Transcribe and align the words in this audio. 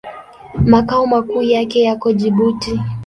Makao 0.65 1.07
makuu 1.07 1.41
yake 1.41 1.81
yako 1.81 2.11
Jibuti. 2.11 2.79